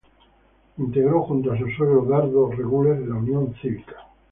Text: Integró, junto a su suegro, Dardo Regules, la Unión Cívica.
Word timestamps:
Integró, 0.79 1.21
junto 1.25 1.51
a 1.51 1.59
su 1.59 1.69
suegro, 1.77 2.05
Dardo 2.09 2.49
Regules, 2.53 3.07
la 3.07 3.17
Unión 3.17 3.53
Cívica. 3.61 3.97